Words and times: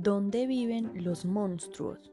¿Dónde 0.00 0.46
viven 0.46 0.92
los 1.02 1.26
monstruos? 1.26 2.12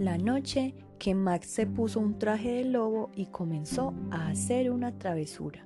La 0.00 0.18
noche 0.18 0.74
que 0.98 1.14
Max 1.14 1.46
se 1.46 1.64
puso 1.64 2.00
un 2.00 2.18
traje 2.18 2.50
de 2.54 2.64
lobo 2.64 3.08
y 3.14 3.26
comenzó 3.26 3.94
a 4.10 4.26
hacer 4.26 4.72
una 4.72 4.98
travesura. 4.98 5.64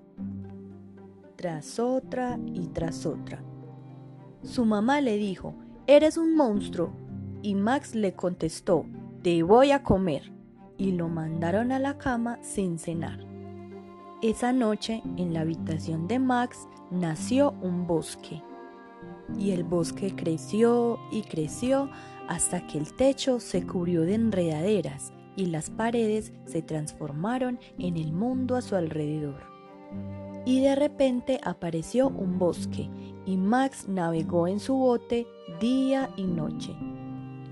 Tras 1.36 1.78
otra 1.78 2.38
y 2.44 2.66
tras 2.66 3.06
otra. 3.06 3.42
Su 4.42 4.66
mamá 4.66 5.00
le 5.00 5.16
dijo, 5.16 5.54
Eres 5.86 6.18
un 6.18 6.36
monstruo. 6.36 6.90
Y 7.40 7.54
Max 7.54 7.94
le 7.94 8.12
contestó, 8.12 8.84
Te 9.22 9.42
voy 9.42 9.70
a 9.70 9.82
comer. 9.82 10.34
Y 10.76 10.92
lo 10.92 11.08
mandaron 11.08 11.72
a 11.72 11.78
la 11.78 11.96
cama 11.96 12.38
sin 12.42 12.78
cenar. 12.78 13.20
Esa 14.20 14.52
noche, 14.52 15.02
en 15.16 15.32
la 15.32 15.40
habitación 15.40 16.08
de 16.08 16.18
Max, 16.18 16.68
nació 16.90 17.54
un 17.62 17.86
bosque. 17.86 18.42
Y 19.38 19.50
el 19.50 19.64
bosque 19.64 20.14
creció 20.14 20.98
y 21.10 21.22
creció 21.22 21.90
hasta 22.28 22.66
que 22.66 22.78
el 22.78 22.94
techo 22.94 23.40
se 23.40 23.66
cubrió 23.66 24.02
de 24.02 24.14
enredaderas 24.14 25.12
y 25.36 25.46
las 25.46 25.70
paredes 25.70 26.32
se 26.46 26.62
transformaron 26.62 27.58
en 27.78 27.96
el 27.96 28.12
mundo 28.12 28.56
a 28.56 28.62
su 28.62 28.76
alrededor. 28.76 29.42
Y 30.46 30.60
de 30.60 30.74
repente 30.74 31.40
apareció 31.42 32.08
un 32.08 32.38
bosque 32.38 32.88
y 33.26 33.36
Max 33.36 33.88
navegó 33.88 34.46
en 34.46 34.60
su 34.60 34.74
bote 34.74 35.26
día 35.60 36.10
y 36.16 36.24
noche 36.24 36.74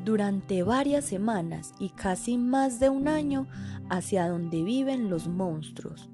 durante 0.04 0.62
varias 0.62 1.04
semanas 1.04 1.74
y 1.78 1.91
casi 1.91 2.36
más 2.36 2.80
de 2.80 2.88
un 2.88 3.08
año 3.08 3.46
hacia 3.88 4.28
donde 4.28 4.62
viven 4.62 5.08
los 5.08 5.28
monstruos. 5.28 6.11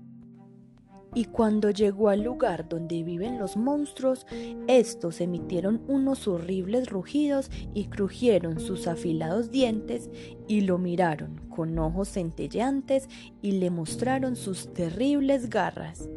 Y 1.18 1.24
cuando 1.24 1.70
llegó 1.70 2.10
al 2.10 2.22
lugar 2.22 2.68
donde 2.68 3.02
viven 3.02 3.40
los 3.40 3.56
monstruos, 3.56 4.24
estos 4.68 5.20
emitieron 5.20 5.82
unos 5.88 6.28
horribles 6.28 6.90
rugidos 6.90 7.50
y 7.74 7.86
crujieron 7.86 8.60
sus 8.60 8.86
afilados 8.86 9.50
dientes 9.50 10.10
y 10.46 10.60
lo 10.60 10.78
miraron 10.78 11.40
con 11.48 11.76
ojos 11.80 12.08
centelleantes 12.10 13.08
y 13.42 13.50
le 13.58 13.68
mostraron 13.68 14.36
sus 14.36 14.72
terribles 14.72 15.50
garras. 15.50 16.08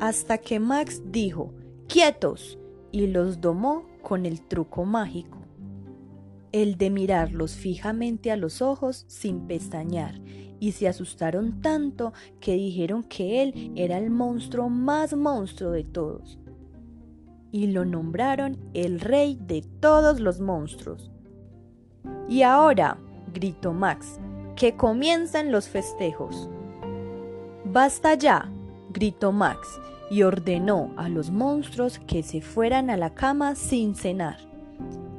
Hasta 0.00 0.36
que 0.36 0.60
Max 0.60 1.00
dijo, 1.06 1.54
¡Quietos! 1.86 2.58
y 2.92 3.06
los 3.06 3.40
domó 3.40 3.86
con 4.02 4.26
el 4.26 4.42
truco 4.42 4.84
mágico. 4.84 5.37
El 6.50 6.78
de 6.78 6.88
mirarlos 6.88 7.56
fijamente 7.56 8.32
a 8.32 8.36
los 8.36 8.62
ojos 8.62 9.04
sin 9.06 9.46
pestañear 9.46 10.18
y 10.60 10.72
se 10.72 10.88
asustaron 10.88 11.60
tanto 11.60 12.14
que 12.40 12.54
dijeron 12.54 13.02
que 13.02 13.42
él 13.42 13.72
era 13.76 13.98
el 13.98 14.10
monstruo 14.10 14.70
más 14.70 15.14
monstruo 15.14 15.70
de 15.70 15.84
todos. 15.84 16.38
Y 17.52 17.68
lo 17.68 17.84
nombraron 17.84 18.58
el 18.72 19.00
rey 19.00 19.38
de 19.40 19.62
todos 19.80 20.20
los 20.20 20.40
monstruos. 20.40 21.10
Y 22.28 22.42
ahora, 22.42 22.98
gritó 23.32 23.72
Max, 23.72 24.18
que 24.56 24.74
comiencen 24.74 25.52
los 25.52 25.68
festejos. 25.68 26.48
Basta 27.64 28.14
ya, 28.14 28.50
gritó 28.90 29.32
Max, 29.32 29.80
y 30.10 30.22
ordenó 30.22 30.94
a 30.96 31.10
los 31.10 31.30
monstruos 31.30 31.98
que 31.98 32.22
se 32.22 32.40
fueran 32.40 32.88
a 32.88 32.96
la 32.96 33.14
cama 33.14 33.54
sin 33.54 33.94
cenar 33.94 34.47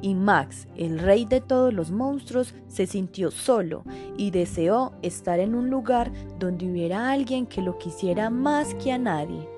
y 0.02 0.14
Max, 0.14 0.66
el 0.76 0.98
rey 0.98 1.24
de 1.24 1.40
todos 1.40 1.74
los 1.74 1.90
monstruos, 1.90 2.54
se 2.68 2.86
sintió 2.86 3.30
solo 3.30 3.84
y 4.16 4.30
deseó 4.30 4.92
estar 5.02 5.40
en 5.40 5.54
un 5.54 5.70
lugar 5.70 6.10
donde 6.38 6.70
hubiera 6.70 7.10
alguien 7.10 7.46
que 7.46 7.62
lo 7.62 7.78
quisiera 7.78 8.30
más 8.30 8.74
que 8.74 8.92
a 8.92 8.98
nadie. 8.98 9.48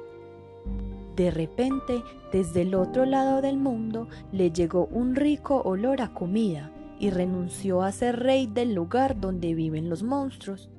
De 1.16 1.30
repente, 1.30 2.02
desde 2.32 2.62
el 2.62 2.74
otro 2.74 3.04
lado 3.04 3.42
del 3.42 3.56
mundo, 3.56 4.08
le 4.32 4.50
llegó 4.50 4.86
un 4.86 5.14
rico 5.14 5.60
olor 5.64 6.00
a 6.00 6.12
comida 6.12 6.70
y 6.98 7.10
renunció 7.10 7.82
a 7.82 7.92
ser 7.92 8.20
rey 8.20 8.46
del 8.46 8.74
lugar 8.74 9.20
donde 9.20 9.54
viven 9.54 9.90
los 9.90 10.02
monstruos. 10.02 10.70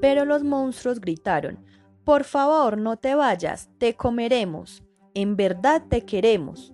Pero 0.00 0.24
los 0.24 0.42
monstruos 0.42 1.00
gritaron, 1.00 1.58
Por 2.04 2.24
favor, 2.24 2.78
no 2.78 2.96
te 2.96 3.14
vayas, 3.14 3.70
te 3.78 3.94
comeremos, 3.94 4.82
en 5.14 5.36
verdad 5.36 5.84
te 5.88 6.04
queremos 6.04 6.72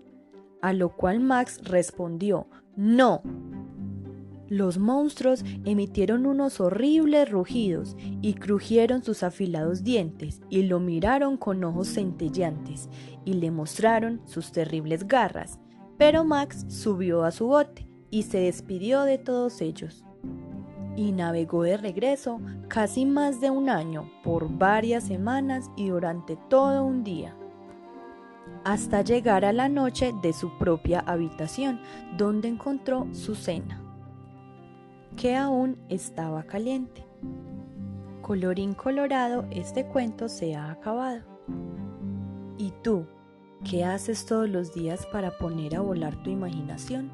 a 0.62 0.72
lo 0.72 0.91
cual 0.91 1.20
Max 1.20 1.60
respondió, 1.64 2.46
no. 2.76 3.22
Los 4.48 4.78
monstruos 4.78 5.44
emitieron 5.64 6.24
unos 6.24 6.60
horribles 6.60 7.30
rugidos 7.30 7.96
y 8.22 8.34
crujieron 8.34 9.02
sus 9.02 9.22
afilados 9.22 9.84
dientes 9.84 10.41
y 10.48 10.62
lo 10.62 10.80
miraron 10.80 11.36
con 11.36 11.62
ojos 11.64 11.88
centelleantes 11.88 12.88
y 13.26 13.34
le 13.34 13.50
mostraron 13.50 14.22
sus 14.24 14.52
terribles 14.52 15.06
garras. 15.06 15.58
Pero 15.98 16.24
Max 16.24 16.64
subió 16.68 17.24
a 17.24 17.30
su 17.30 17.48
bote 17.48 17.86
y 18.10 18.22
se 18.22 18.38
despidió 18.38 19.02
de 19.02 19.18
todos 19.18 19.60
ellos. 19.60 20.04
Y 20.97 21.12
navegó 21.12 21.64
de 21.64 21.76
regreso 21.76 22.41
casi 22.68 23.04
más 23.04 23.41
de 23.41 23.50
un 23.50 23.68
año, 23.68 24.10
por 24.24 24.50
varias 24.50 25.04
semanas 25.04 25.70
y 25.76 25.88
durante 25.88 26.38
todo 26.48 26.84
un 26.84 27.04
día 27.04 27.36
hasta 28.64 29.03
llegar 29.03 29.44
a 29.44 29.53
la 29.53 29.69
noche 29.69 30.12
de 30.22 30.32
su 30.32 30.56
propia 30.59 31.00
habitación, 31.00 31.81
donde 32.16 32.48
encontró 32.48 33.06
su 33.12 33.34
cena, 33.34 33.82
que 35.16 35.36
aún 35.36 35.78
estaba 35.88 36.42
caliente. 36.42 37.06
Colorín 38.20 38.75
colorado, 38.75 39.47
este 39.50 39.86
cuento 39.86 40.28
se 40.28 40.54
ha 40.54 40.70
acabado. 40.70 41.22
¿Y 42.59 42.72
tú, 42.82 43.06
qué 43.64 43.84
haces 43.84 44.26
todos 44.26 44.50
los 44.50 44.75
días 44.75 45.06
para 45.06 45.38
poner 45.38 45.76
a 45.76 45.80
volar 45.80 46.22
tu 46.22 46.28
imaginación? 46.28 47.10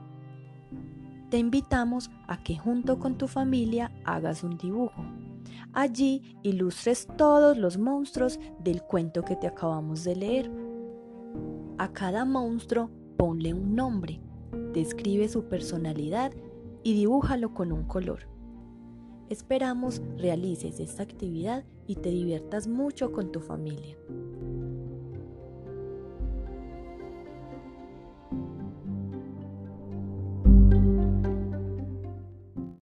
Te 1.30 1.38
invitamos 1.38 2.10
a 2.26 2.42
que 2.42 2.56
junto 2.56 2.98
con 2.98 3.16
tu 3.16 3.28
familia 3.28 3.92
hagas 4.04 4.42
un 4.42 4.56
dibujo. 4.56 5.04
Allí 5.72 6.36
ilustres 6.42 7.06
todos 7.16 7.56
los 7.56 7.78
monstruos 7.78 8.40
del 8.58 8.82
cuento 8.82 9.22
que 9.22 9.36
te 9.36 9.46
acabamos 9.46 10.04
de 10.04 10.16
leer 10.16 10.63
a 11.78 11.92
cada 11.92 12.24
monstruo 12.24 12.90
ponle 13.16 13.54
un 13.54 13.74
nombre, 13.74 14.20
describe 14.72 15.28
su 15.28 15.44
personalidad 15.44 16.32
y 16.82 16.94
dibújalo 16.94 17.54
con 17.54 17.72
un 17.72 17.84
color. 17.84 18.28
Esperamos 19.30 20.02
realices 20.18 20.80
esta 20.80 21.02
actividad 21.02 21.64
y 21.86 21.96
te 21.96 22.10
diviertas 22.10 22.68
mucho 22.68 23.12
con 23.12 23.32
tu 23.32 23.40
familia. 23.40 23.96